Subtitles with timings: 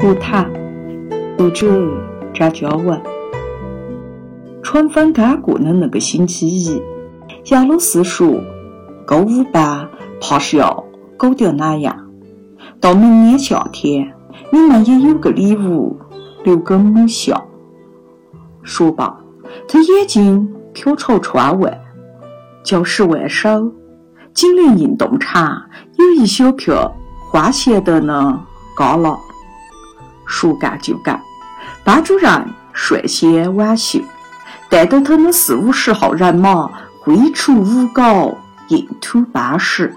[0.00, 0.48] 湖塔，
[1.36, 1.66] 作者
[2.32, 2.98] 扎娇文。
[4.62, 6.82] 船帆刚过的那个星期一，
[7.50, 8.40] 亚鲁斯说
[9.04, 9.86] 购物班
[10.18, 10.86] 怕是要
[11.18, 11.94] 搞掉那样。
[12.80, 14.10] 到明年夏天，
[14.50, 15.94] 你们也有个礼物
[16.44, 17.46] 留给母校。
[18.62, 19.20] 说罢，
[19.68, 21.78] 他眼睛瞟朝窗外，
[22.62, 23.70] 教室外首，
[24.32, 25.62] 紧邻运动场
[25.98, 26.74] 有一小片
[27.30, 28.40] 花谢的呢。
[28.74, 29.18] 高了，
[30.30, 31.20] 说干就干。
[31.82, 32.30] 班主任
[32.72, 34.00] 率先挽袖，
[34.68, 38.32] 带着他们四五十号人马挥出舞稿，
[38.68, 39.94] 印土办事。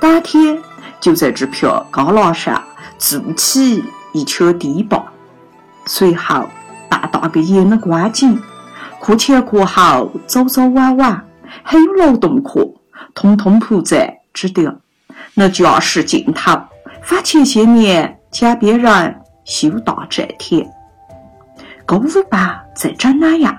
[0.00, 0.58] 当天
[0.98, 2.62] 就在这片高廊上
[2.98, 5.04] 筑起一圈堤坝。
[5.84, 6.48] 随后，
[6.88, 8.40] 大大个演了观景，
[8.98, 11.22] 课前课后早早晚晚，
[11.62, 12.66] 还有劳动课，
[13.14, 14.74] 通通铺在这点。
[15.34, 16.58] 那教室尽头，
[17.02, 18.14] 反前些年。
[18.32, 19.16] 江边人
[19.46, 20.68] 修大寨田，
[21.86, 23.56] 购物班在整哪样？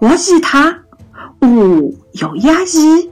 [0.00, 0.80] 挖泥滩？
[1.40, 3.10] 哦，要养蚁？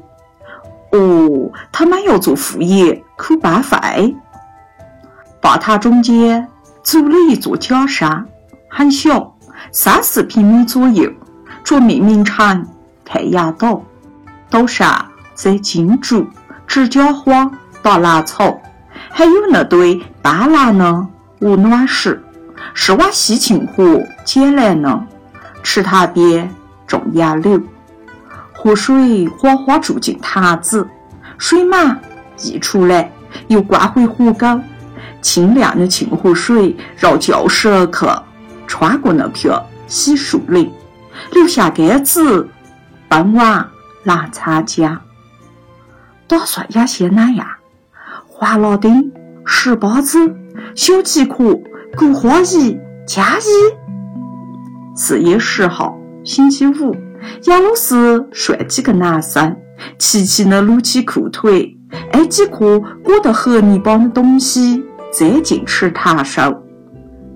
[0.92, 4.16] 哦，他们要做副业扣班费。
[5.40, 6.48] 坝滩中间
[6.82, 8.26] 筑了一座假山，
[8.70, 9.36] 很小，
[9.70, 11.12] 三四平米左右，
[11.62, 12.66] 着命名成
[13.04, 13.82] 太阳岛。
[14.48, 16.26] 岛上栽金竹、
[16.66, 17.50] 指甲花、
[17.82, 18.58] 大兰草。
[19.10, 21.06] 还有那堆斑斓呢
[21.40, 22.22] 鹅卵石，
[22.74, 25.06] 是挖西清河捡来的。
[25.62, 26.48] 池塘边
[26.86, 27.60] 种杨柳，
[28.52, 30.88] 河水哗哗注进潭子，
[31.36, 32.00] 水满
[32.38, 33.10] 溢出来，
[33.48, 34.60] 又灌回河沟。
[35.20, 38.06] 清亮的清河水绕教室而去，
[38.66, 39.52] 穿过那片
[39.86, 40.72] 稀树林，
[41.32, 42.48] 流下杆子，
[43.08, 43.68] 奔往
[44.04, 44.98] 澜沧江。
[46.26, 47.46] 打算养些哪样？
[48.26, 49.12] 黄拉丁、
[49.44, 50.34] 石八子、
[50.74, 51.58] 小吉壳、
[51.96, 53.42] 桂花鱼、嘉衣。
[54.94, 56.94] 四月十号，星期五，
[57.44, 59.56] 杨老师率几个男生
[59.98, 61.76] 齐齐的撸起裤腿，
[62.12, 64.82] 挨几颗裹得黑泥巴的东西
[65.12, 66.54] 栽进池塘上。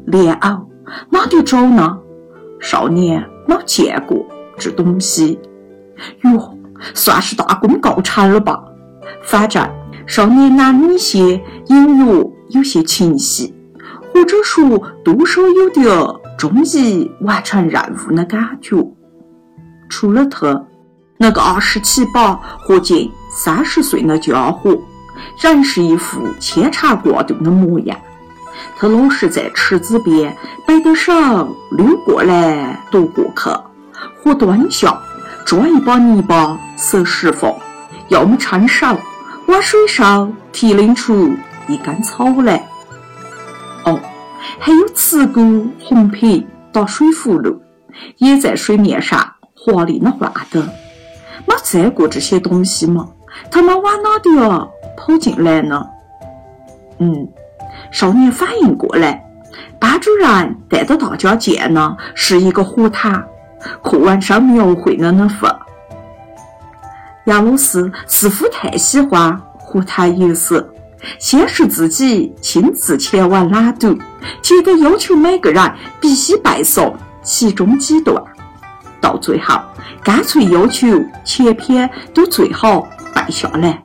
[0.06, 0.68] 莲藕
[1.10, 1.98] 哪里找呢？
[2.60, 4.16] 少年没见过
[4.56, 5.38] 这东西？
[6.22, 6.58] 哟，
[6.94, 8.62] 算是大功告成了吧？
[9.22, 9.64] 反正。
[10.04, 13.54] 少年男女些隐约有些情系，
[14.12, 15.84] 或者说多少有点
[16.38, 18.76] 终于完成任务的感觉。
[19.88, 20.64] 除了他，
[21.18, 24.78] 那个二十七八或近三十岁的家伙，
[25.40, 27.98] 仍是一副牵肠挂肚的模样。
[28.76, 30.34] 他老是在池子边
[30.66, 31.12] 摆着手
[31.70, 33.50] 溜过来踱过去，
[34.22, 35.00] 或蹲下
[35.46, 37.54] 抓一把泥巴塞石缝，
[38.08, 38.86] 要么撑手。
[39.46, 41.34] 往水上提拎出
[41.68, 42.64] 一根草来，
[43.84, 43.98] 哦，
[44.58, 45.42] 还有瓷锅、
[45.80, 47.60] 红皮打水葫芦，
[48.18, 50.62] 也在水面上华丽的晃动。
[51.46, 53.08] 没再过这些东西吗？
[53.50, 55.86] 他们往哪里跑进来呢？
[56.98, 57.28] 嗯，
[57.90, 59.24] 少年反应过来，
[59.78, 63.24] 班主任带着大家见呢，是一个火塘，
[63.82, 65.46] 课文上描绘的那幅。
[67.24, 70.68] 杨老师似乎太喜欢和谈颜色，
[71.18, 73.98] 先是自己亲自前往朗读，
[74.40, 78.22] 接着要求每个人必须背诵其中几段，
[79.00, 79.60] 到最后
[80.02, 80.86] 干脆要求
[81.24, 82.80] 全篇都最好
[83.14, 83.84] 背下来。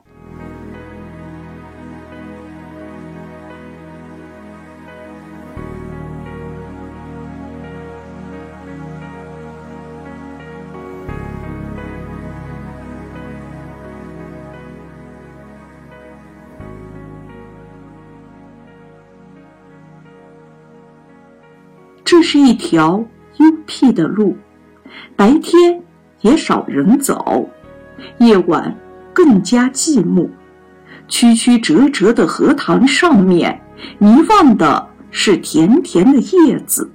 [22.10, 23.04] 这是一条
[23.36, 24.34] 幽僻的路，
[25.14, 25.82] 白天
[26.22, 27.46] 也少人走，
[28.16, 28.74] 夜晚
[29.12, 30.26] 更加寂寞。
[31.06, 33.60] 曲曲折折的荷塘上面，
[33.98, 36.90] 迷望的是甜甜的叶子，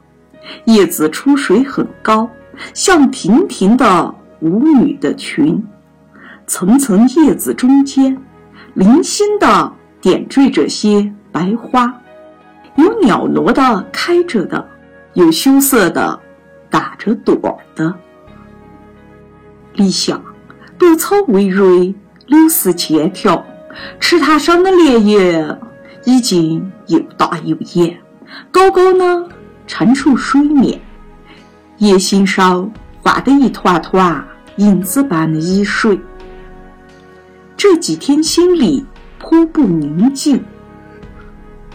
[0.65, 2.27] 叶子出水很高，
[2.73, 5.63] 像亭亭的舞女的裙，
[6.47, 8.17] 层层叶子中间，
[8.73, 9.71] 零星的
[10.01, 12.01] 点缀着些白花，
[12.77, 14.72] 有袅娜的开着的。
[15.13, 16.19] 有羞涩的，
[16.69, 17.93] 打着朵的。
[19.73, 20.19] 篱下，
[20.79, 21.93] 芦草葳蕤，
[22.25, 23.45] 柳丝千条。
[23.99, 25.57] 池塘上的莲叶
[26.05, 27.97] 已经又大又圆，
[28.51, 29.29] 高高的
[29.67, 30.81] 撑出水面。
[31.77, 32.71] 叶心上
[33.01, 34.25] 画的一团团
[34.57, 35.99] 银子般的雨水。
[37.55, 38.85] 这几天心里
[39.19, 40.43] 颇不宁静。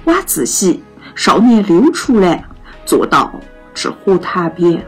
[0.06, 0.82] 晚自习。
[1.14, 2.44] 少年溜出来，
[2.88, 3.30] 坐到
[3.74, 4.82] 这湖塘边。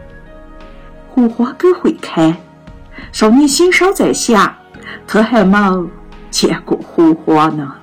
[1.10, 2.34] 荷花梗会开，
[3.12, 4.56] 少年心梢在想，
[5.06, 5.86] 他还没
[6.30, 7.74] 见过荷花呢。